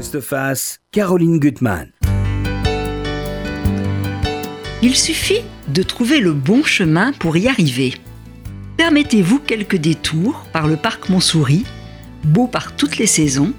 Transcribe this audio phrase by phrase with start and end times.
[0.00, 1.90] Postface, Caroline Gutmann.
[4.80, 7.92] Il suffit de trouver le bon chemin pour y arriver.
[8.78, 11.66] Permettez-vous quelques détours par le parc Montsouris,
[12.24, 13.52] beau par toutes les saisons,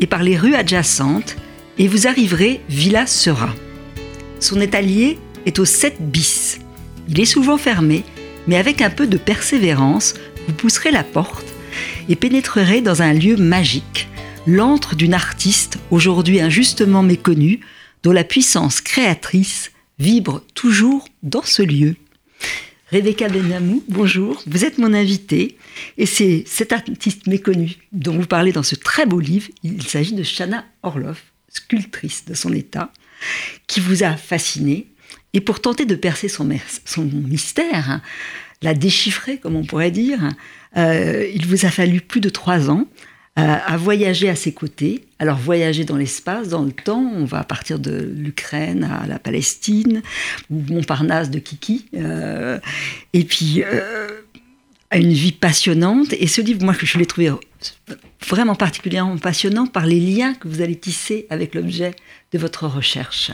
[0.00, 1.36] et par les rues adjacentes,
[1.76, 3.50] et vous arriverez Villa Sera.
[4.40, 6.60] Son étalier est au 7 bis.
[7.10, 8.02] Il est souvent fermé,
[8.46, 10.14] mais avec un peu de persévérance,
[10.48, 11.52] vous pousserez la porte
[12.08, 14.08] et pénétrerez dans un lieu magique,
[14.46, 17.60] l'antre d'une artiste aujourd'hui injustement méconnue,
[18.02, 21.96] dont la puissance créatrice vibre toujours dans ce lieu.
[22.90, 25.56] Rebecca Benamou, bonjour, vous êtes mon invitée
[25.96, 29.48] et c'est cet artiste méconnu dont vous parlez dans ce très beau livre.
[29.62, 32.92] Il s'agit de Shana Orloff, sculptrice de son état,
[33.66, 34.88] qui vous a fasciné.
[35.32, 38.02] Et pour tenter de percer son, mystère, hein,
[38.60, 40.28] la déchiffrer, comme on pourrait dire,
[40.76, 42.86] euh, il vous a fallu plus de trois ans
[43.34, 45.04] à voyager à ses côtés.
[45.18, 50.02] Alors voyager dans l'espace, dans le temps, on va partir de l'Ukraine à la Palestine,
[50.50, 52.58] ou Montparnasse de Kiki, euh,
[53.12, 53.62] et puis
[54.90, 56.12] à une vie passionnante.
[56.12, 57.30] Et ce livre, moi, je l'ai trouvé
[58.26, 61.92] vraiment particulièrement passionnant par les liens que vous allez tisser avec l'objet
[62.32, 63.30] de votre recherche.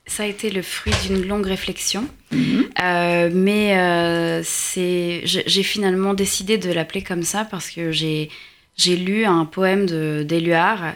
[0.07, 2.65] ça a été le fruit d'une longue réflexion, mhm.
[2.83, 8.29] euh, mais euh, j'ai finalement décidé de l'appeler comme ça parce que j'ai
[8.85, 9.85] lu un poème
[10.23, 10.93] d'Éluard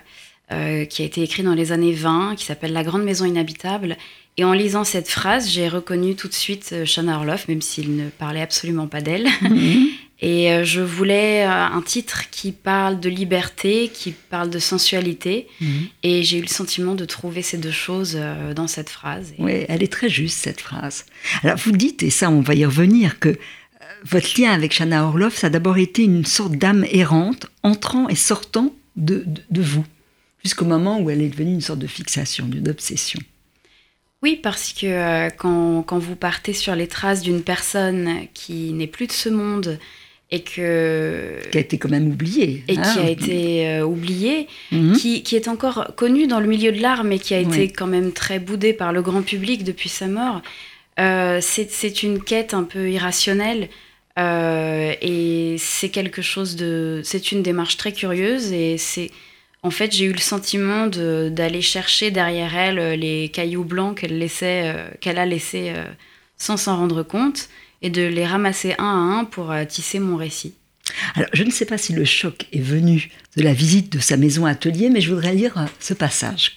[0.52, 3.98] euh, qui a été écrit dans les années 20, qui s'appelle La grande maison inhabitable.
[4.38, 8.10] Et en lisant cette phrase, j'ai reconnu tout de suite Shana Orloff, même s'il ne
[8.10, 9.28] parlait absolument pas d'elle.
[9.42, 9.88] Mhm.
[10.22, 15.48] Et euh, je voulais euh, un titre qui parle de liberté, qui parle de sensualité.
[15.62, 15.88] Mhm.
[16.04, 19.34] Et j'ai eu le sentiment de trouver ces deux choses euh, dans cette phrase.
[19.38, 21.06] Oui, elle est très juste, cette phrase.
[21.44, 23.38] Alors, vous dites, et ça, on va y revenir, que
[24.04, 28.16] votre lien avec Shana Orloff, ça a d'abord été une sorte d'âme errante, entrant et
[28.16, 29.86] sortant de, de, vous,
[30.44, 33.20] jusqu'au moment où elle est devenue une sorte de fixation, d'une obsession.
[34.22, 39.08] Oui, parce que quand, quand, vous partez sur les traces d'une personne qui n'est plus
[39.08, 39.80] de ce monde,
[40.32, 43.08] et que qui a été quand même oublié et qui a hein.
[43.08, 44.96] été euh, oublié, mhm.
[44.96, 47.88] qui, qui, est encore connu dans le milieu de l'art, mais qui a été quand
[47.88, 50.42] même très boudé par le grand public depuis sa mort.
[51.00, 53.70] Euh, c'est une quête un peu irrationnelle
[54.20, 59.10] euh, et c'est quelque chose de, c'est une démarche très curieuse et c'est
[59.64, 64.76] en fait j'ai eu le sentiment d'aller chercher derrière elle les cailloux blancs qu'elle laissait,
[65.00, 65.72] qu'elle a laissés
[66.38, 67.50] sans s'en rendre compte
[67.82, 70.54] et de les ramasser un à un pour euh, tisser mon récit.
[71.16, 74.18] Alors, je ne sais pas si le choc est venu de la visite de sa
[74.18, 76.54] maison atelier, mais je voudrais lire euh, ce passage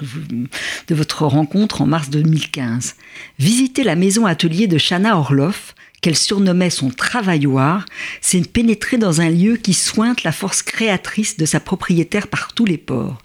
[0.89, 2.97] de votre rencontre en mars 2015.
[3.39, 7.87] Visiter la maison atelier de Shana Orloff, qu'elle surnommait son travailloir,
[8.21, 12.65] c'est pénétrer dans un lieu qui sointe la force créatrice de sa propriétaire par tous
[12.65, 13.23] les ports.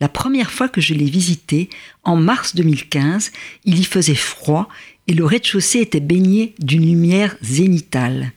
[0.00, 1.68] La première fois que je l'ai visité,
[2.04, 3.32] en mars 2015,
[3.64, 4.68] il y faisait froid
[5.06, 8.32] et le rez-de-chaussée était baigné d'une lumière zénitale.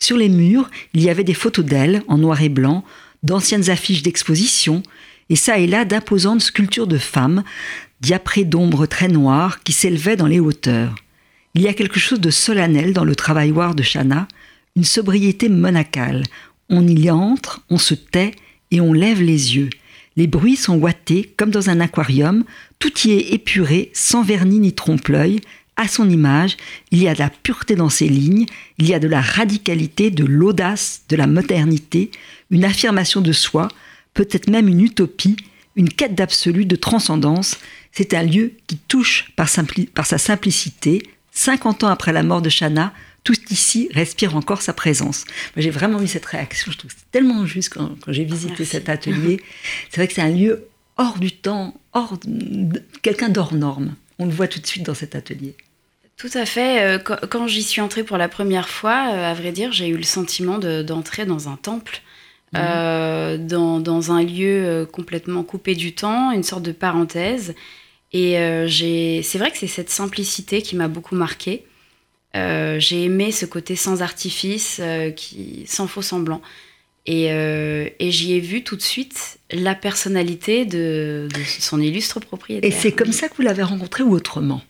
[0.00, 2.84] Sur les murs, il y avait des photos d'elle, en noir et blanc,
[3.22, 4.82] d'anciennes affiches d'exposition,
[5.30, 7.44] et ça et là d'imposantes sculptures de femmes,
[8.00, 10.96] diaprées d'ombres très noires qui s'élevaient dans les hauteurs.
[11.54, 14.26] Il y a quelque chose de solennel dans le travailloir de Chana,
[14.76, 16.24] une sobriété monacale.
[16.68, 18.32] On y entre, on se tait
[18.72, 19.70] et on lève les yeux.
[20.16, 22.44] Les bruits sont ouatés comme dans un aquarium,
[22.78, 25.40] tout y est épuré, sans vernis ni trompe-l'œil,
[25.76, 26.56] à son image,
[26.92, 28.46] il y a de la pureté dans ses lignes,
[28.78, 32.10] il y a de la radicalité, de l'audace, de la modernité,
[32.50, 33.68] une affirmation de soi,
[34.14, 35.36] peut-être même une utopie,
[35.74, 37.58] une quête d'absolu, de transcendance.
[37.90, 41.02] C'est un lieu qui touche par, sa simplicité.
[41.32, 42.92] 50 ans après la mort de Chana,
[43.24, 45.24] tout ici respire encore sa présence.
[45.56, 48.88] J'ai vraiment eu cette réaction, je trouve que c'est tellement juste quand, j'ai visité cet
[48.88, 49.40] atelier.
[49.90, 52.18] C'est vrai que c'est un lieu hors du temps, hors
[53.02, 53.96] quelqu'un d'hors norme.
[54.18, 55.56] On le voit tout de suite dans cet atelier.
[56.16, 56.82] Tout à fait.
[56.82, 59.96] Euh, quand, j'y suis entrée pour la première fois, euh, à vrai dire, j'ai eu
[59.96, 62.00] le sentiment d'entrer dans un temple,
[62.52, 62.60] mhm.
[62.62, 67.54] euh, dans, un lieu complètement coupé du temps, une sorte de parenthèse.
[68.12, 68.34] Et
[69.24, 71.64] c'est vrai que c'est cette simplicité qui m'a beaucoup marquée.
[72.34, 74.80] J'ai aimé ce côté sans artifice,
[75.16, 76.42] qui, sans faux semblant.
[77.06, 77.30] Et,
[78.00, 82.68] j'y ai vu tout de suite la personnalité de, de son illustre propriétaire.
[82.68, 84.62] Et c'est comme ça que vous l'avez rencontré ou autrement?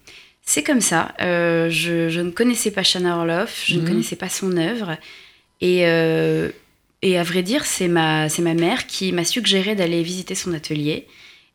[0.46, 1.14] C'est comme ça.
[1.20, 3.88] Euh, je, ne connaissais pas Shana Orloff, je ne mhm.
[3.88, 4.96] connaissais pas son œuvre.
[5.60, 6.50] Et, euh,
[7.02, 11.06] et à vrai dire, c'est ma, mère qui m'a suggéré d'aller visiter son atelier.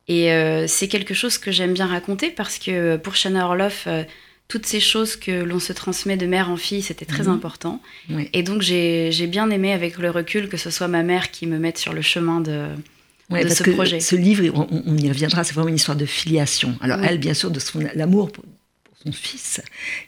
[0.08, 4.04] Et euh, c'est quelque chose que j'aime bien raconter parce que pour Shana Orloff, euh,
[4.50, 7.30] toutes ces choses que l'on se transmet de mère en fille, c'était très Mhm.
[7.34, 7.82] important.
[8.10, 8.28] Oui.
[8.34, 11.58] Et donc j'ai bien aimé avec le recul que ce soit ma mère qui me
[11.60, 12.68] mette sur le chemin de...
[13.30, 14.00] Ouais, de parce ce que projet.
[14.00, 16.76] ce livre, on, on y reviendra, c'est vraiment une histoire de filiation.
[16.82, 17.06] Alors Oui.
[17.08, 18.32] elle, bien sûr, de son l'amour
[19.06, 19.62] son fils,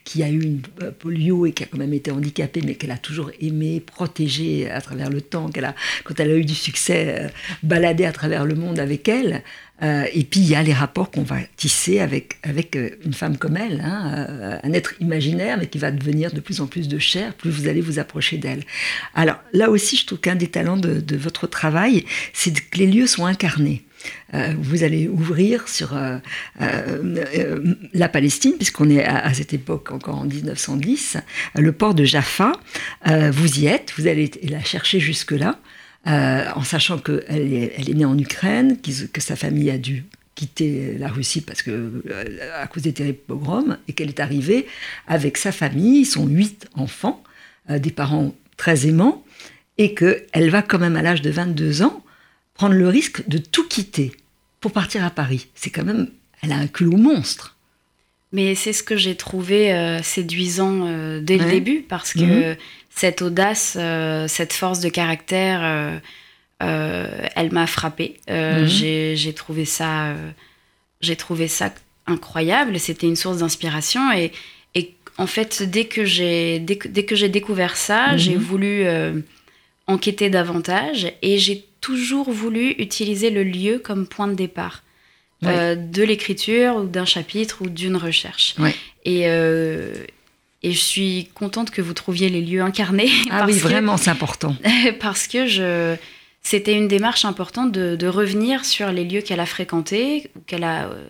[0.03, 2.91] qui a eu une euh, polio et qui a quand même été handicapé, mais qu'elle
[2.91, 6.55] a toujours aimé, protégé à travers le temps, qu'elle a, quand elle a eu du
[6.55, 7.27] succès, euh,
[7.63, 9.43] baladé à travers le monde avec elle.
[9.81, 13.38] Euh, et puis il y a les rapports qu'on va tisser avec, avec une femme
[13.38, 16.99] comme elle, hein, un être imaginaire, mais qui va devenir de plus en plus de
[16.99, 18.63] chair, plus vous allez vous approcher d'elle.
[19.15, 22.87] Alors là aussi, je trouve qu'un des talents de, de votre travail, c'est que les
[22.87, 23.83] lieux sont incarnés.
[24.33, 26.18] Euh, vous allez ouvrir sur euh,
[26.62, 32.06] euh, la Palestine, puisqu'on est à, cette époque encore en 1910, euh, le port de
[32.06, 32.53] Jaffa.
[33.06, 35.59] Vous y êtes, vous allez la chercher jusque-là,
[36.06, 40.06] en sachant qu'elle est, elle est née en Ukraine, que sa famille a dû
[40.36, 42.04] quitter la Russie parce que
[42.59, 44.65] à cause des terribles pogroms et qu'elle est arrivée
[45.07, 47.24] avec sa famille, sont huit enfants,
[47.69, 49.24] des parents très aimants,
[49.77, 52.04] et qu'elle va quand même à l'âge de 22 ans
[52.53, 54.12] prendre le risque de tout quitter
[54.59, 55.48] pour partir à Paris.
[55.56, 56.09] C'est quand même,
[56.42, 57.57] elle a un culot monstre.
[58.33, 62.56] Mais c'est ce que j'ai trouvé euh, séduisant euh, dès le début, parce que
[62.89, 66.00] cette audace, euh, cette force de caractère,
[66.59, 68.19] elle m'a frappée.
[68.30, 68.68] Mhm.
[68.68, 70.15] j'ai, trouvé ça,
[71.01, 71.74] j'ai trouvé ça
[72.07, 72.80] incroyable.
[72.80, 74.31] C'était une source d'inspiration et,
[74.75, 78.18] et en fait, dès que j'ai, dès que, dès que j'ai découvert ça, Mhm.
[78.18, 79.19] j'ai voulu euh,
[79.88, 84.83] enquêter davantage et j'ai toujours voulu utiliser le lieu comme point de départ.
[85.44, 88.54] Euh, de l'écriture ou d'un chapitre ou d'une recherche.
[89.06, 89.92] Et, euh,
[90.62, 93.10] et je suis contente que vous trouviez les lieux incarnés.
[93.31, 94.56] Ah parce oui, que- vraiment, c'est important.
[95.00, 95.95] parce que je,
[96.44, 100.63] c'était une démarche importante de, de revenir sur les lieux qu'elle a fréquentés, où, qu'elle
[100.63, 101.10] a, euh,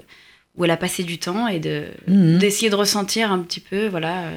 [0.55, 2.37] où elle a passé du temps et de, Mhm.
[2.37, 4.29] d'essayer de ressentir un petit peu voilà,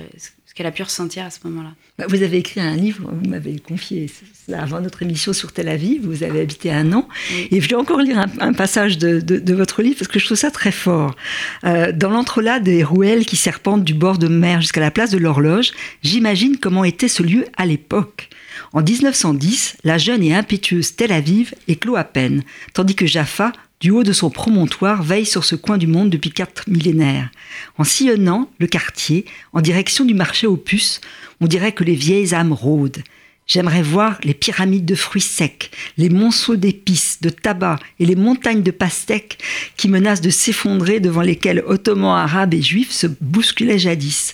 [0.54, 1.70] ce qu'elle a pu ressentir à ce moment-là.
[1.98, 4.08] Bah, Vous avez écrit un livre, vous m'avez confié
[4.48, 7.48] ça avant notre émission sur Tel Aviv, vous avez habité un an, Oui.
[7.50, 10.20] et je vais encore lire un, un passage de, de- de votre livre parce que
[10.20, 11.16] je trouve ça très fort.
[11.64, 15.18] Euh, dans l'entrelac des rouelles qui serpentent du bord de mer jusqu'à la place de
[15.18, 15.72] l'horloge,
[16.04, 18.28] j'imagine comment était ce lieu à l'époque.
[18.72, 23.52] En 1910, la jeune et impétueuse Tel Aviv éclot à peine, tandis que Jaffa,
[23.84, 27.28] du haut de son promontoire, veille sur ce coin du monde depuis quatre millénaires.
[27.76, 31.02] En sillonnant le quartier, en direction du marché aux puces,
[31.42, 33.02] on dirait que les vieilles âmes rôdent.
[33.46, 38.62] J'aimerais voir les pyramides de fruits secs, les monceaux d'épices, de tabac et les montagnes
[38.62, 39.36] de pastèques
[39.76, 44.32] qui menacent de s'effondrer devant lesquelles ottomans, arabes et juifs se bousculaient jadis.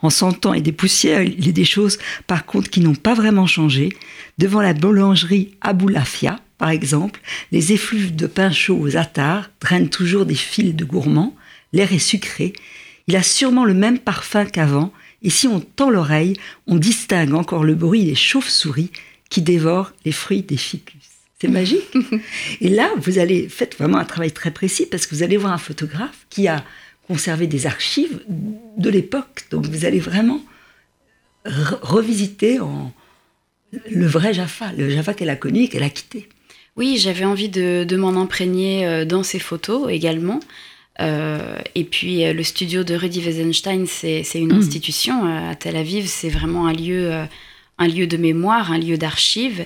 [0.00, 3.14] En sentant et des poussières, il y a des choses par contre qui n'ont pas
[3.14, 3.88] vraiment changé.
[4.38, 7.20] Devant la boulangerie Abou Lafia, par exemple,
[7.50, 11.34] les effluves de pain chaud aux attars drainent toujours des fils de gourmands.
[11.72, 12.52] L'air est sucré.
[13.08, 14.92] Il a sûrement le même parfum qu'avant.
[15.24, 16.36] Et si on tend l'oreille,
[16.68, 18.92] on distingue encore le bruit des chauves-souris
[19.28, 21.02] qui dévorent les fruits des ficus.
[21.40, 21.82] C'est magique.
[22.60, 25.52] Et là, vous allez faites vraiment un travail très précis parce que vous allez voir
[25.52, 26.64] un photographe qui a
[27.08, 29.46] conservé des archives de l'époque.
[29.50, 30.40] Donc vous allez vraiment
[31.44, 32.92] re- revisiter en
[33.90, 36.28] le vrai Jaffa, le Jaffa qu'elle a connu et qu'elle a quitté.
[36.76, 40.40] Oui, j'avais envie de, de m'en imprégner euh, dans ces photos également.
[41.00, 44.58] Euh, et puis euh, le studio de Rudy Weisenstein, c'est une Mhm.
[44.58, 47.10] institution à Tel Aviv, c'est vraiment un lieu,
[47.78, 49.64] un lieu de mémoire, un lieu d'archives.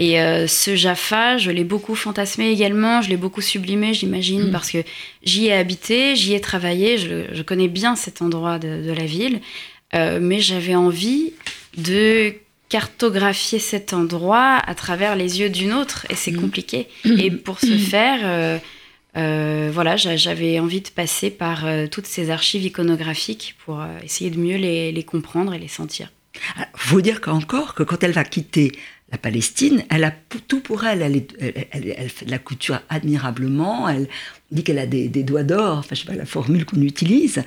[0.00, 4.52] Et euh, ce Jaffa, je l'ai beaucoup fantasmé également, je l'ai beaucoup sublimé, j'imagine, Mhm.
[4.52, 4.78] parce que
[5.24, 9.04] j'y ai habité, j'y ai travaillé, je, je connais bien cet endroit de, de la
[9.04, 9.40] ville,
[9.94, 11.32] Euh, mais j'avais envie
[11.78, 12.34] de
[12.68, 16.40] cartographier cet endroit à travers les yeux d'une autre, et c'est Mhm.
[16.40, 16.88] compliqué.
[17.04, 18.58] Et pour ce faire, euh,
[19.16, 24.30] euh, voilà, j'a- j'avais envie de passer par euh, toutes ces archives iconographiques pour essayer
[24.30, 26.12] de mieux les, les comprendre et les sentir.
[26.58, 28.70] Il faut dire qu'encore que quand elle va quitter
[29.10, 30.12] la Palestine, elle a
[30.46, 31.00] tout pour elle.
[31.02, 33.88] Elle, est- elle- elle- elle fait de la couture admirablement.
[33.88, 34.08] Elle
[34.50, 35.78] dit qu'elle a des, doigts d'or.
[35.78, 37.42] Enfin, je sais pas la formule qu'on utilise.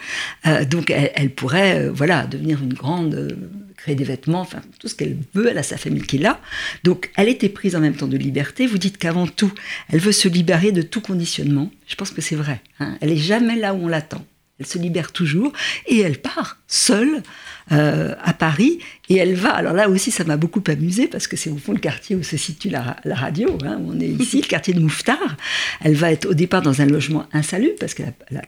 [0.46, 3.30] Euh, donc, elle, elle pourrait, euh, voilà, devenir une grande, euh,
[3.78, 5.48] créer des vêtements, enfin, tout ce qu'elle veut.
[5.50, 6.40] Elle a sa famille qui est là.
[6.84, 8.68] Donc, elle était prise en même temps de liberté.
[8.68, 9.52] Vous dites qu'avant tout,
[9.90, 11.72] elle veut se libérer de tout conditionnement.
[11.88, 12.62] Je pense que c'est vrai.
[12.80, 12.98] hein.
[13.02, 14.24] Elle est jamais là où on l'attend.
[14.62, 15.52] Elle se libère toujours
[15.88, 17.24] et elle part seule
[17.72, 18.78] euh, à Paris
[19.10, 19.50] et elle va.
[19.50, 22.22] Alors là aussi, ça m'a beaucoup amusé parce que c'est au fond le quartier où
[22.22, 23.58] se situe la, la radio.
[23.66, 23.82] hein.
[23.88, 25.36] On est ici, le quartier de Mouffetard.
[25.82, 28.42] Elle va être au départ dans un logement insalubre parce qu'elle a,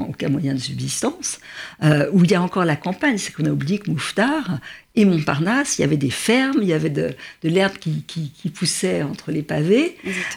[0.00, 1.38] aucun moyen de subsistance,
[1.84, 3.18] euh, où il y a encore la campagne.
[3.18, 4.58] C'est qu'on a oublié que Mouffetard
[4.96, 7.14] et Montparnasse, il y avait des fermes, il y avait de,
[7.44, 9.96] l'herbe qui, qui, poussait entre les pavés.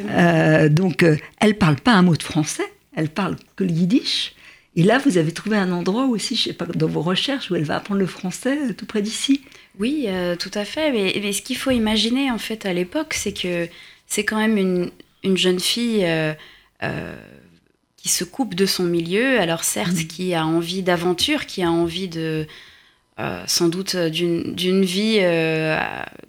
[0.10, 3.72] Euh, donc, euh, elle ne parle pas un mot de français, elle parle que le
[3.72, 4.36] yiddish.
[4.76, 7.56] Et là, vous avez trouvé un endroit aussi, je sais pas, dans vos recherches, où
[7.56, 9.42] elle va apprendre le français, tout près d'ici.
[9.80, 10.08] Oui,
[10.40, 10.92] tout à fait.
[10.92, 13.70] Mais, mais, ce qu'il faut imaginer, en fait, à l'époque, c'est que
[14.08, 14.92] c'est quand même une,
[15.24, 16.06] une jeune fille
[18.06, 20.08] qui se coupe de son milieu, alors certes, mm.
[20.08, 22.46] qui a envie d'aventure, qui a envie de,
[23.18, 25.76] euh, sans doute d'une vie, euh,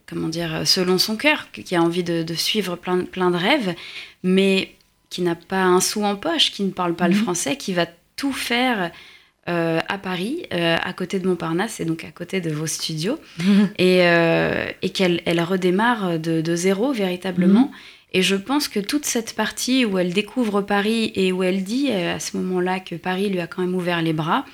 [0.07, 3.75] comment dire, selon son cœur, qui a envie de, suivre plein, plein, de rêves,
[4.23, 4.75] mais
[5.11, 7.25] qui n'a pas un sou en poche, qui ne parle pas le mm.
[7.25, 7.85] français, qui va
[8.17, 8.91] tout faire
[9.49, 13.65] euh, à Paris, à côté de Montparnasse et donc à côté de vos studios, mm.
[13.79, 13.99] et,
[14.83, 17.71] et qu'elle elle redémarre de, de zéro véritablement.
[18.17, 21.89] Et je pense que toute cette partie où elle découvre Paris et où elle dit
[21.91, 24.47] euh, à ce moment-là que Paris lui a quand même ouvert les bras,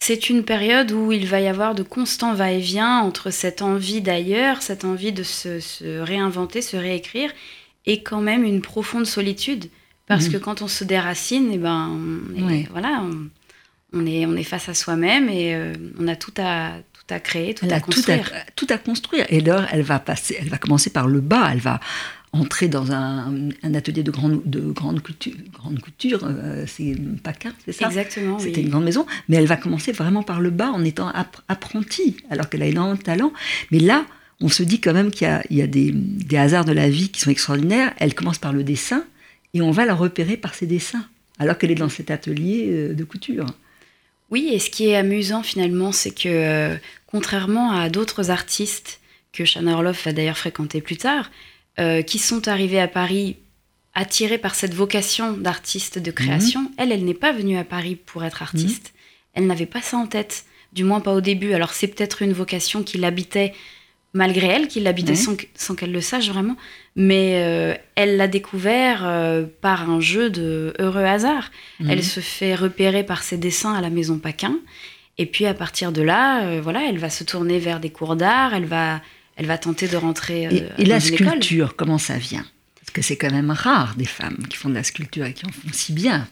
[0.00, 4.62] c'est une période où il va y avoir de constants va-et-vient entre cette envie d'ailleurs,
[4.62, 7.30] cette envie de se, réinventer, se réécrire,
[7.84, 9.66] et quand même une profonde solitude.
[10.08, 10.32] Parce mmh.
[10.32, 11.90] que quand on se déracine, et eh ben,
[12.70, 13.04] voilà,
[13.92, 17.20] on, est, on est face à soi-même et euh, on a tout à, tout à
[17.20, 18.32] créer, tout à construire.
[18.56, 19.26] Tout à, construire.
[19.28, 21.50] Et là, elle va passer, elle va commencer par le bas.
[21.52, 21.78] Elle va
[22.32, 27.72] entrer dans un, atelier de grande, de grande couture, grande couture euh, c'est Paquin, c'est
[27.72, 27.86] ça?
[27.86, 28.38] Exactement.
[28.38, 31.10] C'était une grande maison, mais elle va commencer vraiment par le bas en étant
[31.48, 33.32] apprentie, alors qu'elle a énormément de talent.
[33.70, 34.04] Mais là,
[34.40, 35.94] on se dit quand même qu'il y a, des,
[36.36, 37.92] hasards de la vie qui sont extraordinaires.
[37.98, 39.04] Elle commence par le dessin
[39.54, 41.06] et on va la repérer par ses dessins,
[41.38, 43.46] alors qu'elle est dans cet atelier euh, de couture.
[44.30, 46.76] Oui, et ce qui est amusant finalement, c'est que euh,
[47.06, 49.00] contrairement à d'autres artistes
[49.32, 51.30] que Shanna Orloff va d'ailleurs fréquenter plus tard,
[51.78, 53.36] euh, qui sont arrivés à Paris
[53.94, 56.62] attirés par cette vocation d'artiste de création.
[56.62, 56.70] Mhm.
[56.76, 58.92] Elle, elle n'est pas venue à Paris pour être artiste.
[58.92, 59.00] Mhm.
[59.34, 61.52] Elle n'avait pas ça en tête, du moins pas au début.
[61.52, 63.54] Alors c'est peut-être une vocation qui l'habitait
[64.14, 66.56] malgré elle, qui l'habitait sans, qu'elle le sache vraiment.
[66.96, 71.50] Mais euh, elle l'a découvert euh, par un jeu de heureux hasard.
[71.80, 71.90] Mhm.
[71.90, 74.58] Elle se fait repérer par ses dessins à la Maison Paquin.
[75.18, 78.54] Et puis à partir de là, voilà, elle va se tourner vers des cours d'art,
[78.54, 79.00] elle va
[79.38, 80.42] elle va tenter de rentrer.
[80.42, 82.44] et, euh, la sculpture, comment ça vient?
[82.80, 85.46] Parce que c'est quand même rare des femmes qui font de la sculpture et qui
[85.46, 86.26] en font si bien.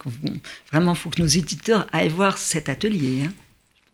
[0.73, 3.23] Vraiment, il faut que nos éditeurs aillent voir cet atelier.
[3.25, 3.33] Hein.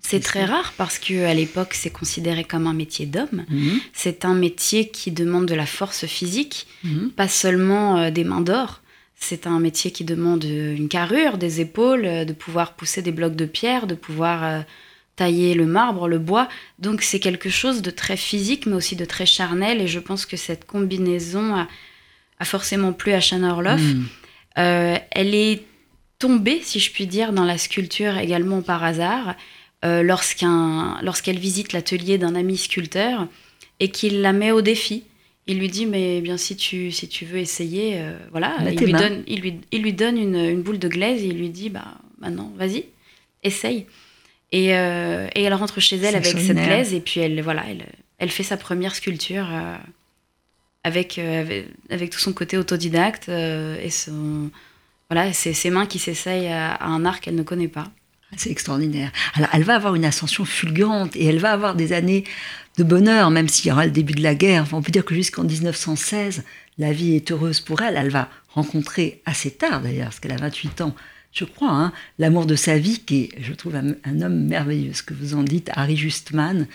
[0.03, 3.45] C'est très rare parce que à l'époque c'est considéré comme un métier d'homme.
[3.49, 3.81] Mhm.
[3.93, 7.11] C'est un métier qui demande de la force physique, mhm.
[7.11, 8.81] pas seulement euh, des mains d'or.
[9.15, 13.37] C'est un métier qui demande une carrure, des épaules, euh, de pouvoir pousser des blocs
[13.37, 14.65] de pierre, de pouvoir
[15.17, 16.49] tailler le marbre, le bois.
[16.79, 19.81] Donc c'est quelque chose de très physique, mais aussi de très charnel.
[19.81, 21.69] Et je pense que cette combinaison a,
[22.45, 23.81] forcément plu à Shanna Orloff.
[24.59, 25.63] Euh, elle est
[26.19, 29.37] tombée, si je puis dire, dans la sculpture également par hasard,
[29.85, 33.27] euh, lorsqu'elle visite l'atelier d'un ami sculpteur
[33.81, 35.05] et qu'il la met au défi.
[35.49, 38.93] Il lui dit, mais bien si tu, si tu veux essayer, euh, voilà, il lui,
[38.93, 41.69] donne, il, lui, il lui, donne, une, une, boule de glaise et il lui dit,
[41.69, 42.85] bah maintenant, vas-y,
[43.43, 43.87] essaye.
[44.55, 47.87] Euh, et, elle rentre chez elle avec cette glaise et puis elle, voilà, elle,
[48.19, 49.49] elle fait sa première sculpture
[50.85, 51.19] avec,
[51.91, 54.49] avec, tout son côté autodidacte et son,
[55.11, 57.91] voilà, c'est ses mains qui s'essayent à, un art qu'elle ne connaît pas.
[58.37, 59.13] C'est extraordinaire.
[59.35, 62.25] Alors, elle va avoir une ascension fulgurante et elle va avoir des années
[62.79, 64.67] de bonheur, même s'il y aura le début de la guerre.
[64.73, 66.43] on peut dire que jusqu'en 1916,
[66.79, 67.97] la vie est heureuse pour elle.
[67.97, 70.95] Elle va rencontrer assez tard d'ailleurs, parce qu'elle a 28 ans,
[71.33, 75.03] je crois, hein, l'amour de sa vie, qui est, je trouve, un, homme merveilleux, ce
[75.03, 76.67] que vous en dites, Harry Justman,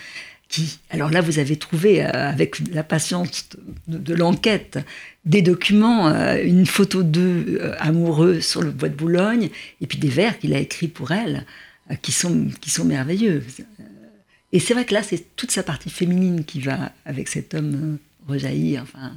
[0.48, 3.48] qui, alors là, vous avez trouvé, euh, avec la patience
[3.86, 4.78] de, l'enquête,
[5.24, 9.50] des documents, euh, une photo d'eux euh, amoureux sur le bois de Boulogne,
[9.80, 11.44] et puis des vers qu'il a écrits pour elle,
[12.02, 13.44] qui, sont, qui sont merveilleux.
[14.52, 17.98] Et c'est vrai que là, c'est toute sa partie féminine qui va avec cet homme
[18.26, 18.82] rejaillir.
[18.82, 19.12] Enfin,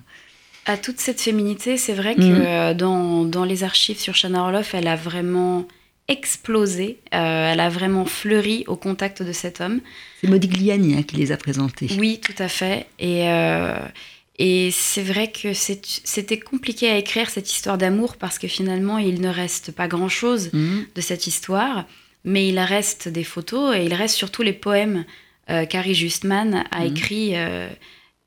[0.65, 4.75] à toute cette féminité, c'est vrai que euh, dans, dans, les archives sur Shanna Orloff,
[4.75, 5.67] elle a vraiment
[6.11, 9.81] explosé, euh, elle a vraiment fleuri au contact de cet homme.
[10.21, 11.87] C'est Modigliani hein, qui les a présentés.
[11.97, 12.87] Oui, tout à fait.
[12.99, 13.77] Et, euh,
[14.37, 19.21] et c'est vrai que c'était compliqué à écrire cette histoire d'amour parce que finalement, il
[19.21, 20.85] ne reste pas grand-chose mhm.
[20.93, 21.85] de cette histoire,
[22.25, 25.05] mais il reste des photos et il reste surtout les poèmes
[25.69, 26.87] qu'Harry Justman a mhm.
[26.87, 27.35] écrits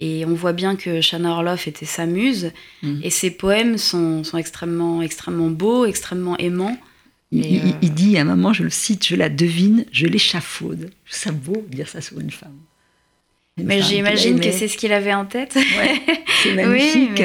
[0.00, 2.52] et on voit bien que Shanna Orloff était sa muse.
[2.82, 3.00] Mm.
[3.02, 6.76] Et ses poèmes sont, sont, extrêmement, extrêmement beaux, extrêmement aimants.
[7.34, 10.90] Il, euh, dit à un moment, je le cite, je la devine, je l'échafaude.
[11.06, 12.56] Ça beau dire ça sur une femme.
[13.56, 15.56] mais j'imagine que c'est ce qu'il avait en tête.
[16.42, 17.22] c'est magnifique.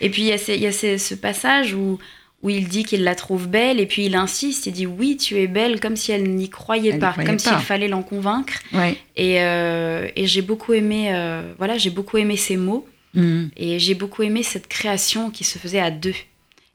[0.00, 0.32] Et puis il y
[0.66, 1.98] a, ce passage où,
[2.42, 5.36] où il dit qu'il la trouve belle et puis il insiste, il dit oui, tu
[5.38, 8.54] es belle, comme si elle n'y croyait Elle pas, croyait comme s'il fallait l'en convaincre.
[8.72, 8.96] Ouais.
[9.16, 13.50] Et, euh, et j'ai beaucoup aimé, euh, voilà, j'ai beaucoup aimé ces mots Mhm.
[13.56, 16.16] et j'ai beaucoup aimé cette création qui se faisait à deux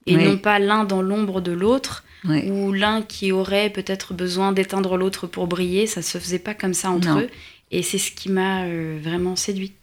[0.07, 0.23] et Oui.
[0.23, 2.49] non pas l'un dans l'ombre de l'autre Ouais.
[2.49, 5.87] ou l'un qui aurait peut-être besoin d'éteindre l'autre pour briller.
[5.87, 7.19] Ça se faisait pas comme ça entre Non.
[7.21, 7.29] eux
[7.71, 9.73] et c'est ce qui m'a euh, vraiment séduit.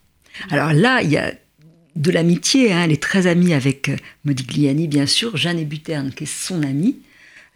[0.50, 1.32] Alors là, il y a
[1.94, 2.72] de l'amitié.
[2.72, 2.82] hein.
[2.84, 5.36] Elle est très amie avec euh, Modigliani, bien sûr.
[5.36, 6.96] Jeanne Buterne, qui est son amie,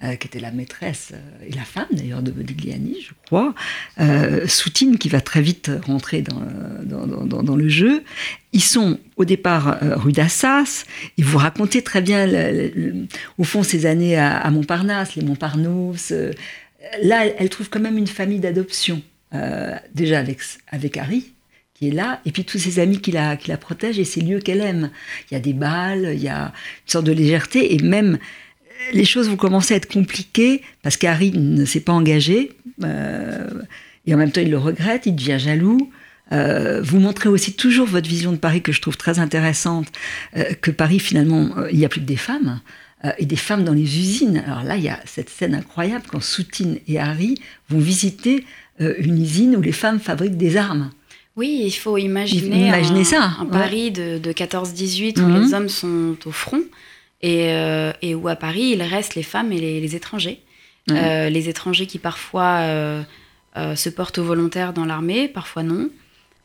[0.02, 3.54] euh, qui était la maîtresse euh, et la femme d'ailleurs de Modigliani, je crois.
[4.00, 8.02] Euh, Soutine, qui va très vite rentrer dans, le jeu.
[8.54, 10.86] Ils sont au départ rue d'Assas.
[11.18, 12.26] Et vous racontez très bien,
[13.36, 16.14] au fond, ces années à, Montparnasse, les Montparnasse.
[17.02, 19.02] là, elle, trouve quand même une famille d'adoption.
[19.94, 20.38] Déjà avec,
[20.68, 21.34] avec Harry,
[21.74, 24.22] qui est là, et puis tous ses amis qui la, qui la protègent et ces
[24.22, 24.90] lieux qu'elle aime.
[25.30, 28.18] Il y a des balles, il y a une sorte de légèreté, et même
[28.92, 32.52] les choses vont commencer à être compliquées parce qu'Harry ne s'est pas engagé,
[32.84, 33.48] euh,
[34.06, 35.90] et en même temps il le regrette, il devient jaloux.
[36.32, 39.88] Euh, vous montrez aussi toujours votre vision de Paris que je trouve très intéressante,
[40.36, 42.60] euh, que Paris finalement, euh, il n'y a plus que des femmes.
[43.04, 44.42] euh, et des femmes dans les usines.
[44.46, 47.34] Alors là, il y a cette scène incroyable quand Soutine et Harry
[47.70, 48.44] vont visiter
[48.82, 50.90] euh, une usine où les femmes fabriquent des armes.
[51.34, 53.50] Oui, il faut imaginer, Imaginez un, ça, un ouais.
[53.52, 55.42] Paris de, de 14-18 où Mhm.
[55.42, 56.60] les hommes sont au front
[57.22, 60.40] et, euh, et où à Paris il reste les femmes et les, les étrangers.
[60.90, 63.02] Euh, les étrangers qui parfois euh,
[63.76, 65.88] se portent volontaires dans l'armée, parfois non.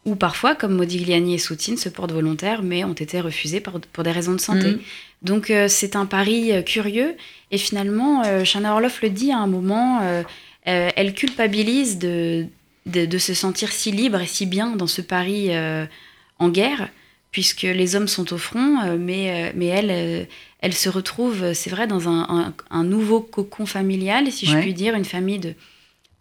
[0.05, 4.11] Ou parfois, comme Modigliani et Soutine, se portent volontaires mais ont été refusés pour des
[4.11, 4.73] raisons de santé.
[4.73, 4.79] Mhm.
[5.23, 7.15] Donc c'est un pari curieux.
[7.49, 10.01] Et finalement, Shana Orloff le dit à un moment,
[10.65, 12.45] elle culpabilise de,
[12.85, 15.49] de, de se sentir si libre et si bien dans ce Paris
[16.37, 16.89] en guerre,
[17.35, 20.23] puisque les hommes sont au front, euh, mais, euh, mais elle, euh,
[20.61, 24.73] elle se retrouve, c'est vrai, dans un, un- un nouveau cocon familial, si je puis
[24.73, 25.53] dire, une famille de,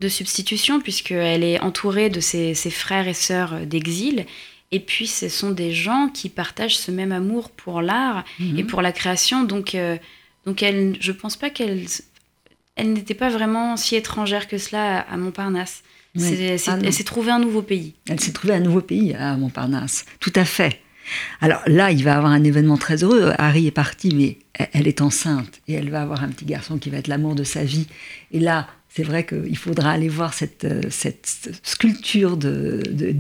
[0.01, 4.27] de substitution, puisqu'elle est entourée de ses, ses frères et sœurs d'exil.
[4.73, 8.59] Et puis, ce sont des gens qui partagent ce même amour pour l'art Mhm.
[8.59, 9.45] et pour la création.
[9.45, 9.97] Donc, euh,
[10.47, 11.85] donc elle, je pense pas qu'elle
[12.75, 15.85] elle n'était pas vraiment si étrangère que cela à, Montparnasse.
[16.19, 16.23] Ah
[16.83, 17.95] elle s'est trouvée un nouveau pays.
[18.11, 20.05] Elle s'est trouvée un nouveau pays à Montparnasse.
[20.19, 20.81] Tout à fait.
[21.41, 23.33] Alors là, il va avoir un événement très heureux.
[23.39, 24.39] Harry est parti, mais
[24.73, 27.45] elle- est enceinte et elle va avoir un petit garçon qui va être l'amour de
[27.45, 27.87] sa vie.
[28.33, 30.83] Et là, c'est vrai qu'il faudra aller voir cette, euh,
[31.63, 33.13] sculpture de, de-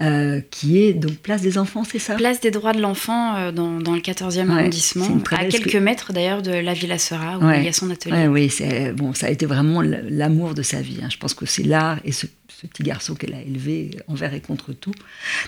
[0.00, 2.16] euh, qui est donc Place des Enfants, c'est ça?
[2.16, 6.12] Place des droits de l'enfant euh, dans, dans le 14e Ouais, arrondissement, à quelques mètres
[6.12, 7.60] d'ailleurs de la Villa Sera, où Ouais.
[7.60, 8.14] il y a son atelier.
[8.14, 10.98] Ouais, oui, c'est bon, ça a été vraiment l'amour de sa vie.
[11.02, 11.08] hein.
[11.10, 14.40] Je pense que c'est l'art et ce, ce petit garçon qu'elle a élevé envers et
[14.40, 14.94] contre tout.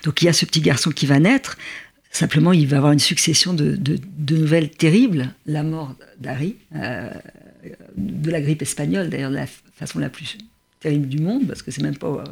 [0.05, 1.57] Donc il y a ce petit garçon qui va naître.
[2.13, 5.35] Simplement, il va avoir une succession de, de- de nouvelles terribles.
[5.45, 7.11] La mort d'Harry, euh,
[7.97, 10.39] de la grippe espagnole, d'ailleurs de la façon la plus
[10.87, 12.25] terrible du monde, parce que c'est même pas euh,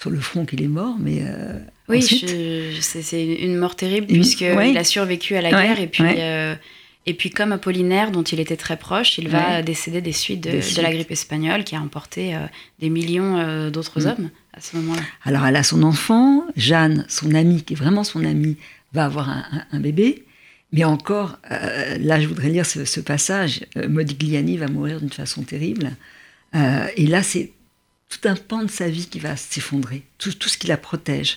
[0.00, 4.76] sur le front qu'il est mort, mais euh, Oui, c'est une mort terrible puisqu'il ouais.
[4.76, 6.16] a survécu à la Ouais, guerre et puis, ouais.
[6.18, 6.54] euh,
[7.08, 10.50] et puis comme Apollinaire, dont il était très proche, il va décéder des suites de,
[10.50, 10.82] Des de suites.
[10.82, 12.40] la grippe espagnole qui a emporté euh,
[12.80, 14.06] des millions d'autres Mm.
[14.08, 15.02] hommes à ce moment-là.
[15.24, 18.56] Alors elle a son enfant, Jeanne, son amie, qui est vraiment son amie,
[18.92, 20.24] va avoir un, un- un bébé.
[20.72, 25.12] Mais encore, euh, là je voudrais lire ce, ce passage, euh, Modigliani va mourir d'une
[25.22, 25.92] façon terrible.
[26.56, 27.52] Euh, et là c'est
[28.08, 31.34] tout un pan de sa vie qui va s'effondrer, tout, ce qui la protège.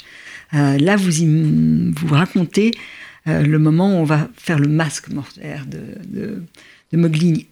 [0.53, 2.71] Euh, là vous, racontez
[3.27, 6.43] euh, le moment où on va faire le masque mortuaire de,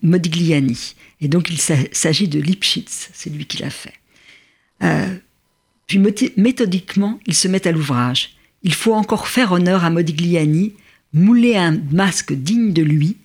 [0.01, 0.95] Modigliani.
[1.21, 3.93] Et donc il s'a- s'agit de Lipschitz, c'est lui qui l'a fait.
[4.84, 5.15] Euh,
[5.88, 5.99] puis
[6.38, 8.36] méthodiquement, il se met à l'ouvrage.
[8.63, 10.73] Il faut encore faire honneur à Modigliani,
[11.13, 13.17] mouler un masque digne de lui.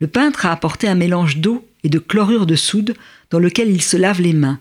[0.00, 2.94] Le peintre a apporté un mélange d'eau et de chlorure de soude
[3.30, 4.58] dans lequel il se lave les mains.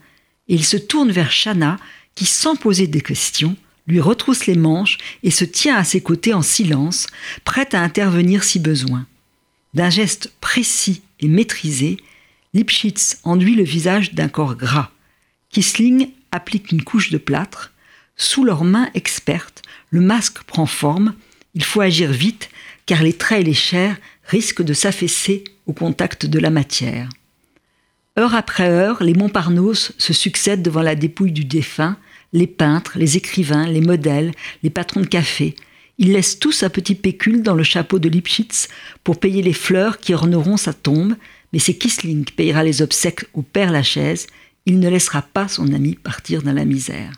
[0.50, 1.78] Et il se tourne vers Chana,
[2.16, 3.56] qui, sans poser des questions,
[3.88, 7.08] lui retrousse les manches et se tient à ses côtés en silence,
[7.46, 9.06] prête à intervenir si besoin.
[9.74, 11.98] D'un geste précis et maîtrisé,
[12.54, 14.92] Lipschitz enduit le visage d'un corps gras.
[15.52, 17.74] Kisling applique une couche de plâtre.
[18.16, 21.14] Sous leurs mains expertes, le masque prend forme.
[21.54, 22.50] Il faut agir vite,
[22.86, 27.10] car les traits et les chairs risquent de s'affaisser au contact de la matière.
[28.20, 31.98] Heure après heure, les Montparnasse se succèdent devant la dépouille du défunt,
[32.34, 34.32] les peintres, les écrivains, les modèles,
[34.64, 35.56] les patrons de café.
[36.00, 38.70] Ils laissent tous un petit pécule dans le chapeau de Lipschitz
[39.04, 41.16] pour payer les fleurs qui orneront sa tombe,
[41.54, 44.26] mais c'est Kisling qui payera les obsèques au père Lachaise.
[44.66, 47.12] Il ne laissera pas son ami partir dans la misère.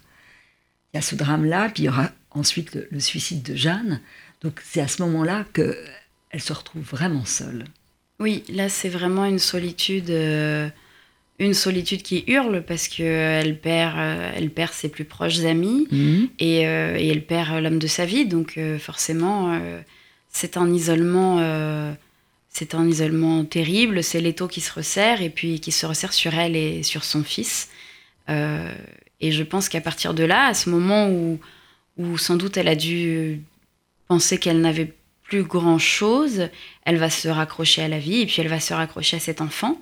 [0.94, 4.02] Il y a ce drame-là, puis il y aura ensuite le, suicide de Jeanne.
[4.42, 7.64] Donc c'est à ce moment-là qu'elle se retrouve vraiment seule.
[8.20, 10.10] Oui, là c'est vraiment une solitude,
[11.40, 13.98] une solitude qui hurle parce que elle perd,
[14.36, 16.30] elle perd ses plus proches amis Mhm.
[16.40, 19.60] et, et elle perd l'homme de sa vie, donc forcément
[20.32, 21.40] c'est un isolement
[22.52, 26.34] c'est un isolement terrible, c'est l'étau qui se resserre et puis qui se resserre sur
[26.34, 27.70] elle et sur son fils.
[28.28, 28.72] Euh,
[29.22, 31.40] et je pense qu'à partir de là, à ce moment où,
[31.98, 33.40] où sans doute elle a dû
[34.08, 36.50] penser qu'elle n'avait plus grand-chose,
[36.86, 39.42] elle va se raccrocher à la vie et puis elle va se raccrocher à cet
[39.42, 39.80] enfant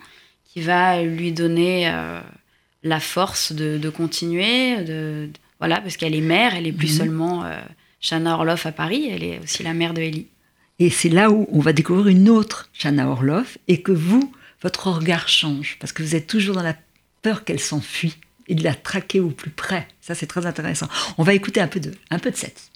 [0.57, 2.19] qui va lui donner euh,
[2.81, 4.83] la force de, de continuer, de,
[5.27, 6.97] de, voilà, parce qu'elle est mère, elle est plus Mhm.
[6.97, 7.59] seulement euh,
[7.99, 10.25] Shana Orloff à Paris, elle est aussi la mère de Ellie.
[10.79, 14.87] Et c'est là où on va découvrir une autre Chana Orloff et que vous, votre
[14.91, 16.75] regard change parce que vous êtes toujours dans la
[17.21, 18.17] peur qu'elle s'enfuit
[18.47, 19.87] et de la traquer au plus près.
[20.01, 20.87] Ça, c'est très intéressant.
[21.19, 22.71] On va écouter un peu de, un peu de cette.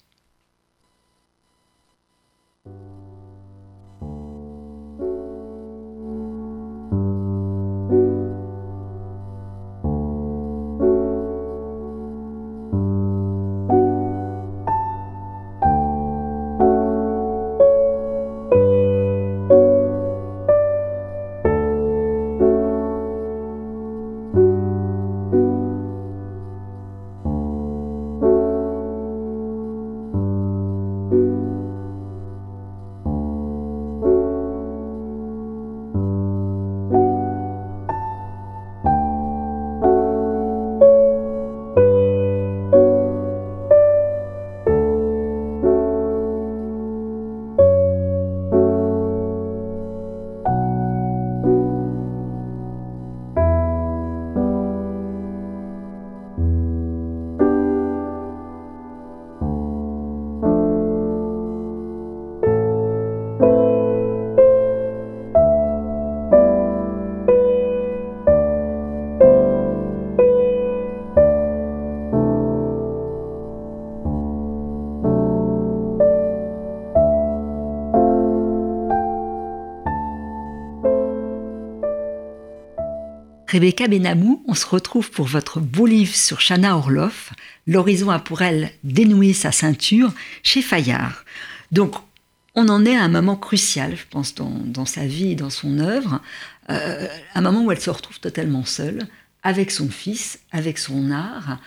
[83.52, 87.34] Rebecca Benamou, on se retrouve pour votre beau livre sur Chana Orloff.
[87.66, 90.10] L'horizon a pour elle dénoué sa ceinture
[90.42, 91.22] chez Fayard.
[91.70, 91.96] Donc,
[92.54, 95.80] on en est à un moment crucial, je pense, dans, sa vie et dans son
[95.80, 96.22] œuvre,
[96.70, 99.06] euh, un moment où elle se retrouve totalement seule,
[99.42, 101.58] avec son fils, avec son art.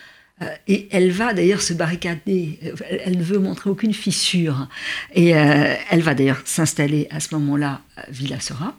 [0.41, 4.69] Euh, et elle va d'ailleurs se barricader, elle, elle, ne veut montrer aucune fissure.
[5.13, 8.76] Et euh, elle va d'ailleurs s'installer à ce moment-là à Villa Sera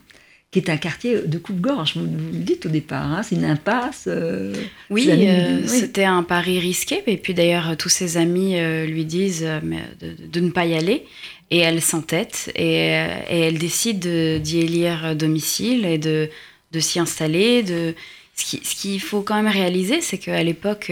[0.57, 3.45] qui est un quartier de coupe-gorge, vous, vous le dites au départ, hein, c'est une
[3.45, 4.05] impasse.
[4.07, 4.55] Euh,
[4.89, 5.69] oui, euh, oui.
[5.69, 10.41] c'était un pari risqué, et puis d'ailleurs tous ses amis euh, lui disent de, de,
[10.41, 11.05] ne pas y aller,
[11.51, 16.31] et elle s'entête, et, et, elle décide d'y élire domicile et de,
[16.73, 17.63] de s'y installer.
[17.63, 17.95] De...
[18.35, 20.91] Ce qu'il qui faut quand même réaliser, c'est qu'à l'époque,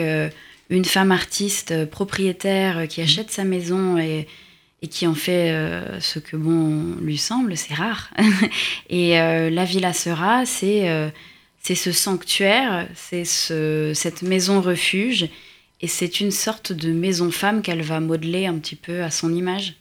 [0.68, 4.26] une femme artiste propriétaire qui achète sa maison et
[4.84, 8.10] et qui en fait euh, ce que bon lui semble, c'est rare.
[8.90, 11.08] et euh, la Villa Sera, c'est euh,
[11.62, 15.30] c'est ce sanctuaire, c'est ce, cette maison refuge,
[15.80, 19.34] et c'est une sorte de maison femme qu'elle va modeler un petit peu à son
[19.34, 19.76] image.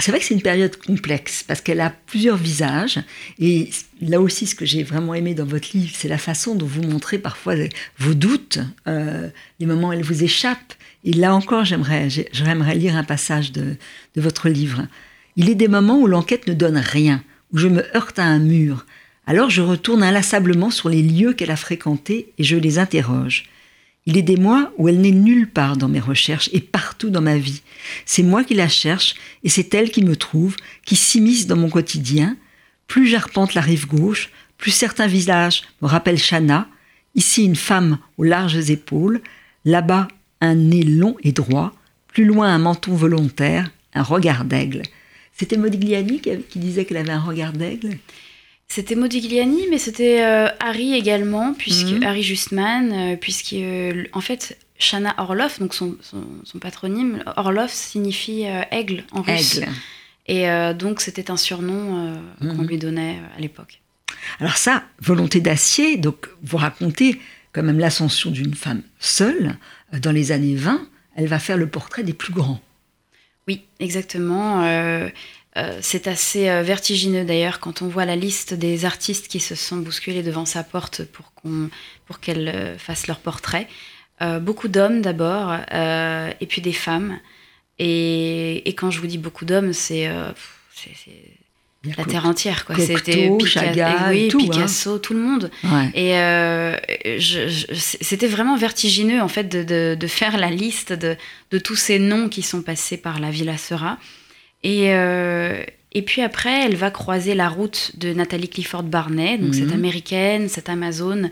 [0.00, 2.98] C'est vrai que c'est une période complexe parce qu'elle a plusieurs visages
[3.38, 6.66] et là aussi ce que j'ai vraiment aimé dans votre livre c'est la façon dont
[6.66, 7.54] vous montrez parfois
[7.98, 13.04] vos doutes, les moments où elle vous échappe et là encore j'aimerais j'aimerais lire un
[13.04, 13.76] passage de,
[14.14, 14.86] de votre livre.
[15.36, 18.38] Il est des moments où l'enquête ne donne rien, où je me heurte à un
[18.38, 18.86] mur.
[19.26, 23.44] Alors je retourne inlassablement sur les lieux qu'elle a fréquentés et je les interroge.
[24.06, 27.22] Il est des mois où elle n'est nulle part dans mes recherches et partout dans
[27.22, 27.62] ma vie.
[28.04, 31.70] C'est moi qui la cherche et c'est elle qui me trouve, qui s'immisce dans mon
[31.70, 32.36] quotidien.
[32.86, 36.68] Plus j'arpente la rive gauche, plus certains visages me rappellent Chana.
[37.14, 39.22] Ici une femme aux larges épaules,
[39.64, 40.08] là-bas
[40.44, 41.72] un nez long et droit,
[42.08, 44.82] plus loin un menton volontaire, un regard d'aigle.
[45.36, 47.98] C'était Modigliani qui, qui disait qu'elle avait un regard d'aigle?
[48.68, 52.02] C'était Modigliani, mais c'était euh, Harry également, puisque mmh.
[52.02, 57.72] Harry Justman, euh, puisque euh, en fait Shana Orloff, donc son, son, son patronyme, Orloff
[57.72, 59.58] signifie aigle en russe.
[59.58, 59.68] Aigle.
[60.26, 62.56] Et donc c'était un surnom mmh.
[62.56, 63.80] qu'on lui donnait à l'époque.
[64.40, 67.20] Alors ça, volonté d'acier, donc vous racontez
[67.52, 69.56] quand même l'ascension d'une femme seule
[70.00, 70.86] dans les années 20.
[71.16, 72.60] Elle va faire le portrait des plus grands.
[73.46, 74.64] Oui, exactement.
[75.56, 79.54] Euh, c'est assez euh, vertigineux d'ailleurs quand on voit la liste des artistes qui se
[79.54, 81.70] sont bousculés devant sa porte pour qu'on
[82.06, 83.68] pour qu'elle euh, fasse leur portrait.
[84.20, 85.54] Euh, beaucoup d'hommes d'abord,
[86.40, 87.18] et puis des femmes.
[87.78, 90.08] Et, quand je vous dis beaucoup d'hommes, c'est
[91.96, 92.64] la terre entière.
[92.64, 92.76] Quoi.
[92.78, 95.50] C'était Picasso, tout, Picasso, tout le monde.
[95.94, 96.76] Et euh,
[97.18, 101.16] c'était vraiment vertigineux en fait de, de, faire la liste de,
[101.50, 103.98] de, tous ces noms qui sont passés par la Villa Sera.
[104.62, 109.54] Et, euh, et puis après, elle va croiser la route de Nathalie Clifford Barnet, donc
[109.54, 109.74] cette mhm.
[109.74, 111.30] américaine, cette amazone,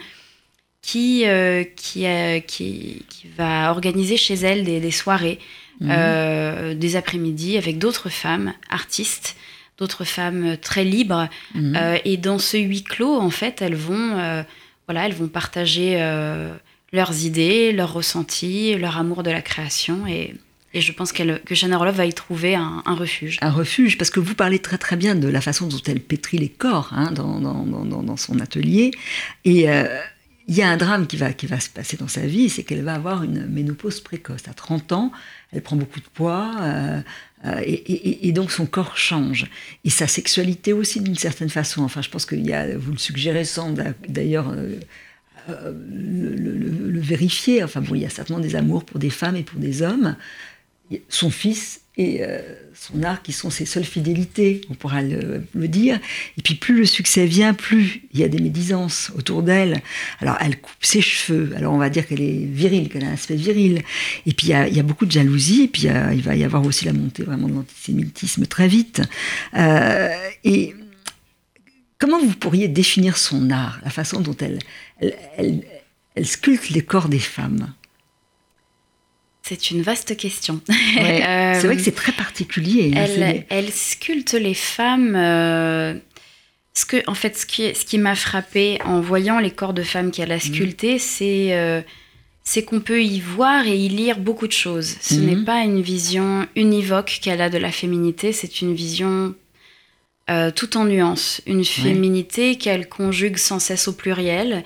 [0.83, 2.05] qui, euh, qui,
[2.47, 5.39] qui, qui, va organiser chez elle des, des soirées,
[5.81, 6.75] mhm.
[6.75, 9.37] des après-midi avec d'autres femmes artistes
[9.83, 11.29] d'autres femmes très libres.
[11.55, 11.77] Mhm.
[11.77, 14.43] Euh, et dans ce huis clos, en fait, elles vont, euh,
[14.87, 16.55] voilà, elles vont partager euh,
[16.93, 20.07] leurs idées, leurs ressentis, leur amour de la création.
[20.07, 20.35] Et,
[20.73, 23.39] et je pense qu'elle, que Jeanne Orloff va y trouver un, refuge.
[23.43, 26.39] Un refuge, parce que vous parlez très très bien de la façon dont elle pétrit
[26.39, 28.93] les corps hein, dans, dans, dans, dans, son atelier.
[29.45, 29.67] Et
[30.49, 32.63] il y a un drame qui va, qui va se passer dans sa vie, c'est
[32.65, 34.49] qu'elle va avoir une ménopause précoce.
[34.49, 35.13] À 30 ans,
[35.53, 37.01] elle prend beaucoup de poids, euh,
[37.45, 39.47] euh, et, donc son corps change.
[39.85, 41.83] Et sa sexualité aussi, d'une certaine façon.
[41.83, 43.75] Enfin, je pense qu'il y a, vous le suggérez sans
[44.09, 44.77] d'ailleurs euh,
[45.49, 47.63] le, le, vérifier.
[47.65, 50.17] Enfin, bon, il y a certainement des amours pour des femmes et pour des hommes.
[51.09, 52.41] Son fils et euh,
[52.75, 56.01] son art qui sont ses seules fidélités, on pourra le, dire.
[56.39, 59.83] Et puis plus le succès vient, plus il y a des médisances autour d'elle.
[60.21, 63.13] Alors elle coupe ses cheveux, alors on va dire qu'elle est virile, qu'elle a un
[63.13, 63.83] aspect viril.
[64.25, 66.87] Et puis il y a, beaucoup de jalousie, et puis il, va y avoir aussi
[66.87, 69.03] la montée vraiment de l'antisémitisme très vite.
[69.55, 70.09] Euh,
[70.45, 70.75] et
[71.99, 74.61] comment vous pourriez définir son art, la façon dont elle,
[74.99, 77.73] elle sculpte les corps des femmes?
[79.43, 80.61] C'est une vaste question.
[80.99, 82.93] Euh, c'est vrai que c'est très particulier.
[82.95, 85.15] Hein, elle, sculpte les femmes.
[85.17, 85.95] Euh,
[86.75, 89.83] ce que, en fait, ce qui, ce qui m'a frappé en voyant les corps de
[89.83, 90.41] femmes qu'elle a mhm.
[90.41, 91.81] sculptés, c'est euh,
[92.45, 94.97] c'est qu'on peut y voir et y lire beaucoup de choses.
[95.01, 95.27] Ce mhm.
[95.27, 99.35] n'est pas une vision univoque qu'elle a de la féminité, c'est une vision
[100.57, 101.43] tout en nuances.
[101.47, 104.65] Une féminité qu'elle conjugue sans cesse au pluriel,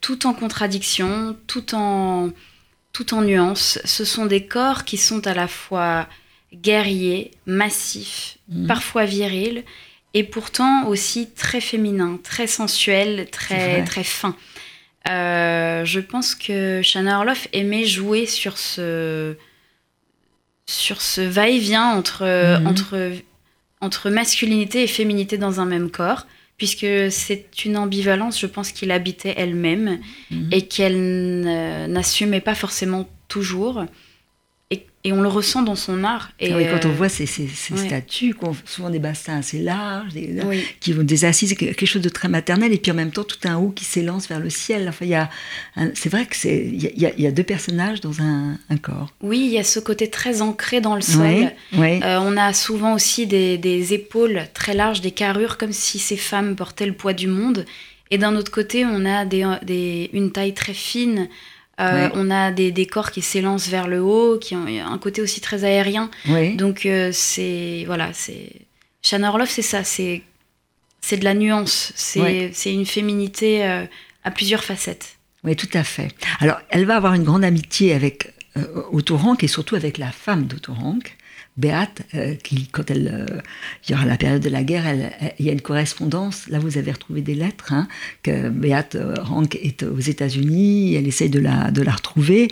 [0.00, 2.30] tout en contradiction, tout en
[2.98, 3.78] tout en nuances.
[3.84, 6.08] Ce sont des corps qui sont à la fois
[6.52, 8.66] guerriers, massifs, mhm.
[8.66, 9.62] parfois virils,
[10.14, 14.34] et pourtant aussi très féminins, très sensuels, très, très fins.
[15.08, 19.36] Euh, je pense que Shanna Orloff aimait jouer sur ce,
[20.66, 22.66] sur ce va-et-vient entre, mhm.
[22.66, 23.12] entre,
[23.80, 26.26] entre masculinité et féminité dans un même corps
[26.58, 30.48] puisque c'est une ambivalence, je pense, qu'il habitait elle-même mhm.
[30.52, 33.84] et qu'elle n'assumait pas forcément toujours
[35.08, 36.32] et on le ressent dans son art.
[36.38, 38.34] Et ah quand on euh, voit ces, ces, statues,
[38.66, 40.36] souvent des bassins assez larges, des,
[40.80, 43.38] qui vont des assises, quelque chose de très maternel, et puis en même temps tout
[43.48, 44.86] un haut qui s'élance vers le ciel.
[44.86, 45.30] Enfin, il y a,
[45.94, 49.10] c'est vrai que c'est, il y, a, deux personnages dans un, corps.
[49.22, 51.50] Oui, il y a ce côté très ancré dans le sol.
[51.74, 56.54] Euh, on a souvent aussi des, épaules très larges, des carrures, comme si ces femmes
[56.54, 57.64] portaient le poids du monde.
[58.10, 61.28] Et d'un autre côté, on a des, une taille très fine.
[61.80, 65.40] Euh, on a des, décors qui s'élancent vers le haut, qui ont un côté aussi
[65.40, 66.10] très aérien.
[66.56, 68.50] Donc euh, c'est voilà, c'est
[69.02, 70.22] Shanna Orloff, c'est ça, c'est
[71.00, 73.84] c'est de la nuance, c'est une féminité euh,
[74.24, 75.16] à plusieurs facettes.
[75.44, 76.08] Oui, tout à fait.
[76.40, 78.34] Alors, elle va avoir une grande amitié avec
[78.90, 81.16] Otto Rank et surtout avec la femme d'Otto Rank.
[81.58, 83.40] Béate, euh, qui, quand elle, euh,
[83.86, 84.84] il y aura la période de la guerre,
[85.40, 86.46] il y a une correspondance.
[86.48, 87.88] Là, vous avez retrouvé des lettres hein,
[88.22, 90.94] que Béate euh, Rank est aux États-Unis.
[90.94, 92.48] Elle essaye de la, de la retrouver.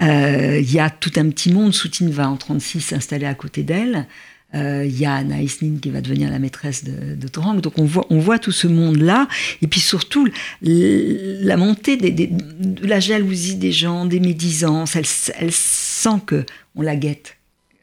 [0.00, 1.74] il y a tout un petit monde.
[1.74, 4.06] Soutine va en 36 s'installer à côté d'elle.
[4.54, 8.20] Il y a Anaïs qui va devenir la maîtresse de, de Donc on voit, on
[8.20, 9.28] voit tout ce monde-là.
[9.60, 10.26] Et puis surtout,
[10.62, 14.96] la montée de la jalousie des gens, des médisances.
[14.96, 15.04] Elle,
[15.38, 17.35] elle sent que on la guette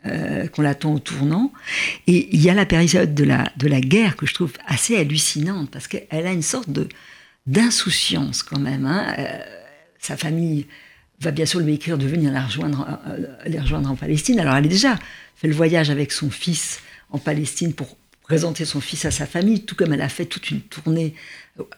[0.06, 1.54] euh, qu'on l'attend au tournant.
[2.08, 4.98] Et il y a la période de la, de la guerre que je trouve assez
[4.98, 6.89] hallucinante parce qu'elle a une sorte de
[7.46, 8.86] d'insouciance quand même.
[8.86, 9.16] Hein.
[9.18, 9.39] Euh,
[10.00, 10.66] sa famille
[11.20, 14.39] va bien sûr lui écrire de venir la rejoindre, euh, les rejoindre en Palestine.
[14.39, 14.98] Alors elle a déjà
[15.36, 19.66] fait le voyage avec son fils en Palestine pour présenter son fils à sa famille,
[19.66, 21.13] tout comme elle a fait toute une tournée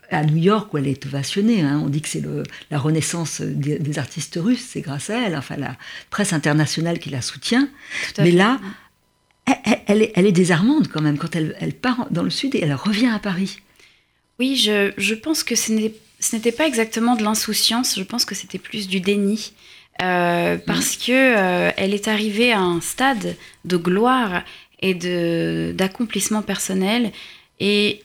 [0.10, 1.62] à New York où elle est ovationnée.
[1.62, 1.82] Hein.
[1.84, 2.24] On dit que c'est
[2.72, 5.76] la renaissance des, artistes russes, c'est grâce à elle, enfin la
[6.10, 7.68] presse internationale qui la soutient.
[8.18, 8.60] Mais là,
[9.86, 13.20] elle, est, désarmante quand même quand elle, part dans le sud et elle revient à
[13.20, 13.60] Paris.
[14.40, 18.88] Oui, je, pense que ce n'était pas exactement de l'insouciance, je pense que c'était plus
[18.88, 19.54] du déni.
[20.02, 24.44] Euh, parce qu'elle que euh, elle est arrivée à un stade de gloire
[24.82, 24.94] et
[25.74, 27.14] d'accomplissement personnel
[27.62, 28.04] et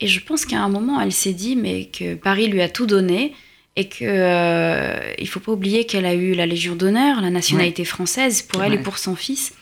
[0.00, 2.86] et je pense qu'à un moment, elle s'est dit mais que Paris lui a tout
[2.86, 3.34] donné
[3.76, 7.84] et que euh, il faut pas oublier qu'elle a eu la Légion d'honneur, la nationalité
[7.84, 9.54] française pour elle et pour son fils.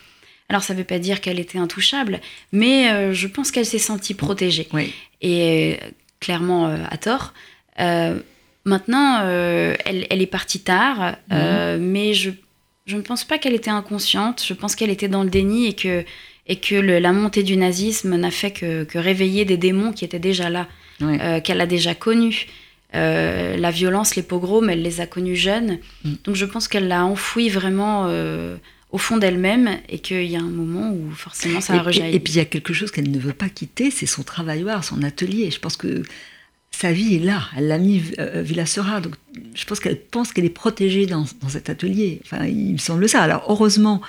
[0.49, 2.21] Alors ça ne veut pas dire qu'elle était intouchable,
[2.53, 4.69] mais euh, je pense qu'elle s'est sentie protégée.
[5.21, 5.87] Et euh,
[6.21, 7.35] clairement à tort.
[7.79, 11.79] maintenant, elle, est partie tard, mhm.
[11.79, 12.31] mais je,
[12.87, 14.43] je, ne pense pas qu'elle était inconsciente.
[14.47, 16.05] Je pense qu'elle était dans le déni et que,
[16.47, 20.19] et que la montée du nazisme n'a fait que, que, réveiller des démons qui étaient
[20.19, 20.69] déjà là,
[21.41, 22.47] qu'elle a déjà connus.
[22.93, 25.79] la violence, les pogroms, elle les a connus jeunes.
[26.05, 26.13] Mm.
[26.25, 28.09] Donc je pense qu'elle l'a enfoui vraiment
[28.93, 32.15] au fond d'elle-même et qu'il y a un moment où forcément ça a rejailli.
[32.15, 34.85] Et, puis il y a quelque chose qu'elle ne veut pas quitter, c'est son travailloir,
[34.85, 35.51] son atelier.
[35.51, 36.03] Je pense que
[36.79, 37.43] sa vie est là.
[37.57, 39.01] Elle l'a mis euh, Villa Sera.
[39.01, 39.15] Donc
[39.55, 42.21] je pense qu'elle pense qu'elle est protégée dans, cet atelier.
[42.25, 43.23] Enfin, il me semble ça.
[43.23, 44.03] Alors heureusement,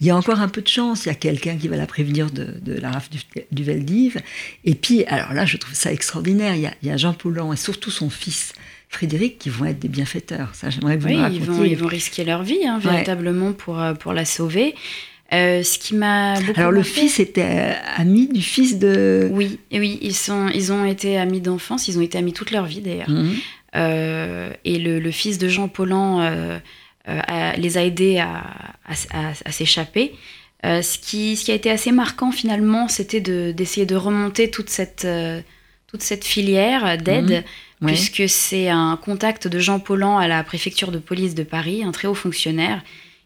[0.00, 1.04] il y a encore un peu de chance.
[1.04, 3.20] Il y a quelqu'un qui va la prévenir de, la rafle du,
[3.52, 4.22] du, Veldiv.
[4.64, 6.54] Et puis, alors là, je trouve ça extraordinaire.
[6.54, 8.54] Il y a, il y a Jean Paulhan et surtout son fils
[8.88, 10.54] Frédéric qui vont être des bienfaiteurs.
[10.54, 13.92] Ça, j'aimerais vous oui, Ils vont, ils vont risquer leur vie, hein, véritablement, pour, euh,
[13.92, 14.74] pour la sauver.
[15.32, 19.28] Euh, ce qui m'a Alors le fils était euh, ami du fils de.
[19.32, 22.66] Oui, oui, ils sont, ils ont été amis d'enfance, ils ont été amis toute leur
[22.66, 23.10] vie d'ailleurs.
[23.10, 23.34] Mhm.
[24.64, 26.20] et le, le, fils de Jean Paulhan
[27.56, 28.44] les a aidés à,
[28.86, 30.14] à, s'échapper.
[30.62, 35.06] ce, qui, ce qui a été assez marquant finalement, c'était d'essayer de, remonter toute cette,
[35.86, 37.30] toute cette filière d'aide.
[37.30, 37.42] Mhm
[37.86, 41.92] puisque c'est un contact de Jean Paulhan à la préfecture de police de Paris, un
[41.92, 42.82] très haut fonctionnaire,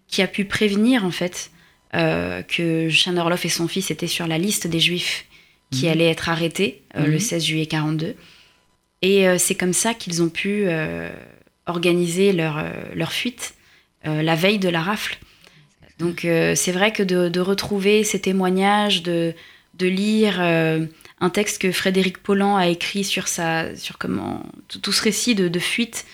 [0.08, 1.50] qui a pu prévenir en fait
[1.94, 5.24] euh, que Jeanne Orloff et son fils étaient sur la liste des Juifs
[5.70, 5.92] qui mhm.
[5.92, 7.46] allaient être arrêtés euh, le 16 mhm.
[7.46, 8.14] juillet 42.
[9.02, 10.66] Et euh, c'est comme ça qu'ils ont pu
[11.66, 13.54] organiser leur, leur fuite
[14.04, 15.18] la veille de la rafle.
[15.98, 19.34] Donc c'est vrai que de, de, retrouver ces témoignages, de,
[19.74, 20.40] de lire
[21.20, 25.58] un texte que Frédéric Pollan a écrit sur, sa, sur comment, tout, ce récit de,
[25.58, 26.06] fuite.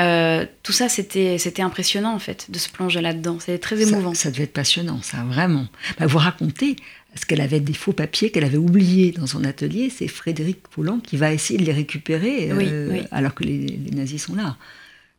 [0.00, 3.38] Euh, tout ça, c'était, c'était impressionnant en fait de se plonger là-dedans.
[3.38, 4.14] C'était très émouvant.
[4.14, 5.66] Ça, devait être passionnant, ça, vraiment.
[5.98, 6.76] Bah, vous racontez,
[7.12, 9.90] parce qu'elle avait des faux papiers qu'elle avait oubliés dans son atelier.
[9.90, 14.34] C'est Frédéric Pollan qui va essayer de les récupérer euh, alors que les, nazis sont
[14.34, 14.56] là.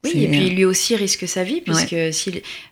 [0.03, 1.95] Oui, et puis lui aussi risque sa vie, puisque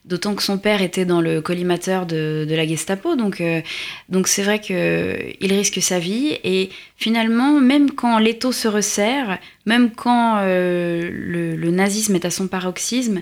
[0.06, 3.62] d'autant que son père était dans le collimateur de, la Gestapo, donc euh,
[4.10, 6.38] donc c'est vrai qu'il risque sa vie.
[6.44, 9.38] Et finalement, même quand l'étau se resserre,
[9.68, 13.22] même quand euh, le, nazisme est à son paroxysme,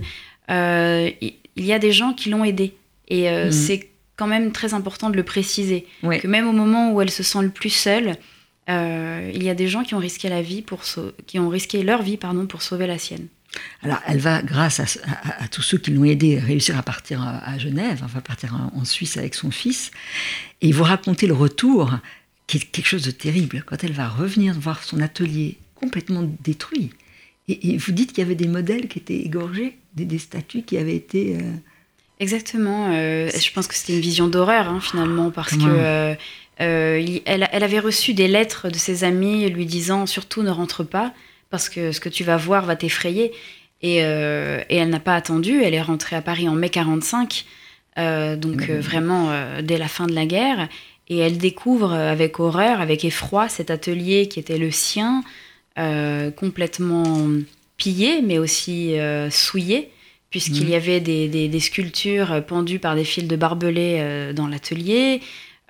[0.49, 2.75] euh, il y a des gens qui l'ont aidé.
[3.09, 3.51] Et mhm.
[3.51, 7.23] c'est quand même très important de le préciser, que même au moment où elle se
[7.23, 8.15] sent le plus seule,
[8.69, 10.83] il y a des gens qui ont risqué la vie pour
[11.25, 13.27] qui ont risqué leur vie pardon pour sauver la sienne.
[13.83, 18.01] Alors, elle va, grâce à, tous ceux qui l'ont aidé, réussir à partir à, Genève,
[18.03, 19.91] enfin partir en, Suisse avec son fils,
[20.61, 21.91] et vous raconter le retour,
[22.47, 26.91] qui est quelque chose de terrible, quand elle va revenir voir son atelier complètement détruit.
[27.47, 30.95] Et, vous dites qu'il y avait des modèles qui étaient égorgés, des, statues qui avaient
[30.95, 31.37] été...
[31.37, 31.51] Euh,
[32.19, 32.91] Exactement.
[32.93, 36.15] Euh, je pense que c'était une vision d'horreur, hein, finalement, parce que...
[36.59, 41.13] Euh, elle, avait reçu des lettres de ses amis lui disant surtout ne rentre pas
[41.49, 43.31] parce que ce que tu vas voir va t'effrayer.
[43.81, 47.45] Et, euh, elle n'a pas attendu, elle est rentrée à Paris en mai 45,
[47.97, 49.31] euh, donc euh, vraiment
[49.61, 50.67] dès la fin de la guerre,
[51.09, 55.23] et elle découvre avec horreur, avec effroi, cet atelier qui était le sien,
[56.35, 57.27] complètement
[57.77, 58.95] pillé, mais aussi
[59.29, 59.91] souillé,
[60.31, 60.69] puisqu'il mmh.
[60.69, 65.21] y avait des, sculptures pendues par des fils de barbelés dans l'atelier,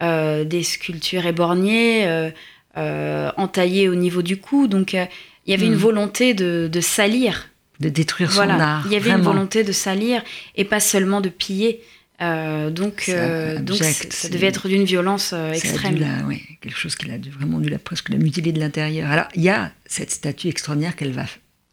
[0.02, 2.32] des sculptures éborgnées,
[2.76, 4.96] entaillées au niveau du cou, donc
[5.48, 5.78] il y avait une hmm.
[5.78, 7.50] volonté de, salir.
[7.80, 8.84] De détruire son art.
[8.86, 10.22] Il y avait une volonté de salir
[10.56, 11.82] et pas seulement de piller.
[12.20, 16.00] Euh, donc, euh, donc ça devait être d'une violence euh, extrême.
[16.62, 19.10] quelque chose qui a vraiment dû la, presque la mutiler de l'intérieur.
[19.10, 21.26] Alors, il y a cette statue extraordinaire qu'elle va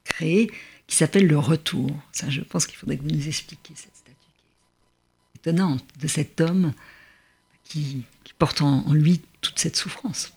[0.04, 0.50] créer
[0.87, 1.90] qui s'appelle Le Retour.
[2.12, 4.14] Ça, je pense qu'il faudrait que vous nous expliquiez cette statue
[5.37, 6.72] étonnante de cet homme
[7.64, 8.04] qui,
[8.37, 10.32] porte en lui toute cette souffrance.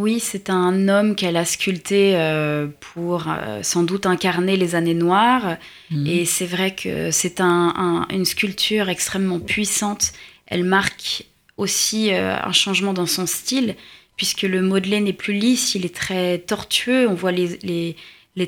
[0.00, 4.94] Oui, c'est un homme qu'elle a sculpté euh, pour euh, sans doute incarner les années
[4.94, 5.58] noires.
[5.90, 6.06] Mhm.
[6.06, 10.12] Et c'est vrai que c'est une sculpture extrêmement puissante.
[10.46, 11.26] Elle marque
[11.58, 13.74] aussi euh, un changement dans son style,
[14.16, 17.06] puisque le modelé n'est plus lisse, il est très tortueux.
[17.06, 17.96] On voit les,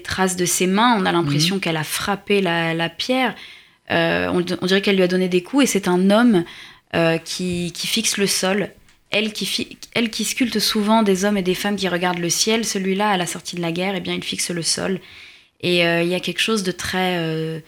[0.02, 1.60] traces de ses mains, on a l'impression mhm.
[1.60, 3.34] qu'elle a frappé la, pierre.
[3.90, 6.44] On, dirait qu'elle lui a donné des coups, et c'est un homme
[7.26, 8.70] qui fixe le sol
[9.12, 12.64] elle qui, elle qui sculpte souvent des hommes et des femmes qui regardent le ciel,
[12.64, 15.00] celui-là, à la sortie de la guerre, eh bien, il fixe le sol.
[15.60, 17.60] Et euh, il y a quelque chose de très, euh,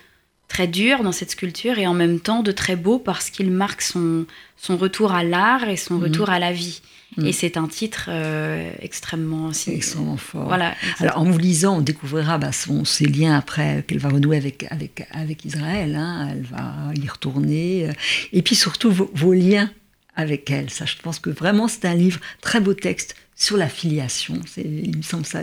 [0.49, 3.83] très dur dans cette sculpture et en même temps de très beau parce qu'il marque
[3.83, 4.27] son,
[4.57, 6.05] son retour à l'art et son mhm.
[6.05, 6.81] retour à la vie.
[7.19, 7.27] Mhm.
[7.27, 10.49] Et c'est un titre euh, extrêmement, extrêmement fort.
[10.49, 10.75] Voilà.
[10.99, 14.67] Alors en vous lisant, on découvrira bah, son, ses liens après qu'elle va renouer avec,
[14.71, 15.95] avec, avec Israël.
[15.95, 16.31] Hein.
[16.33, 17.91] Elle va y retourner.
[18.33, 19.71] Et puis surtout vos liens
[20.17, 20.71] avec elle.
[20.71, 24.41] Ça, je pense que vraiment c'est un livre, très beau texte sur la filiation.
[24.57, 25.43] Il me semble ça.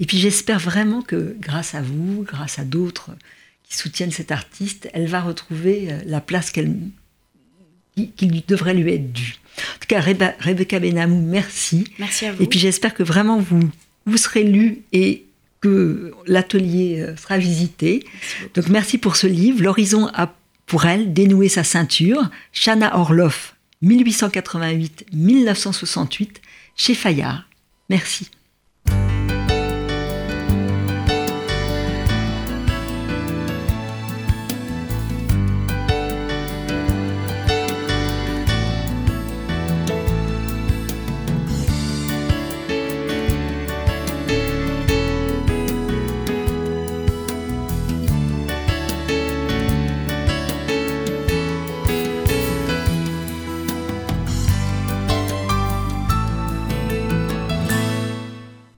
[0.00, 3.10] Et puis j'espère vraiment que grâce à vous, grâce à d'autres
[3.64, 6.76] qui soutiennent cet artiste, elle va retrouver euh, la place qu'elle
[7.96, 9.36] qui, devrait lui être due.
[9.58, 11.84] En tout cas, Rebecca Benamou, merci.
[11.98, 12.42] Merci à vous.
[12.42, 13.70] Et puis j'espère que vraiment vous,
[14.04, 15.24] vous serez lu et
[15.60, 18.04] que l'atelier euh, sera visité.
[18.54, 19.62] Donc merci pour ce livre.
[19.62, 20.34] L'horizon a
[20.66, 22.30] pour elle dénoué sa ceinture.
[22.52, 23.55] Shana Orloff,
[23.86, 26.40] 1888-1968,
[26.76, 27.44] chez Fayard.
[27.88, 28.28] Merci.